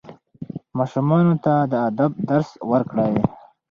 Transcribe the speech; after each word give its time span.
ماشومانو 0.77 1.33
ته 1.43 1.53
د 1.71 1.73
ادب 1.87 2.11
درس 2.29 2.49
ورکړئ. 2.71 3.13